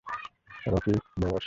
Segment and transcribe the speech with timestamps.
[0.65, 1.39] Rocky, বস।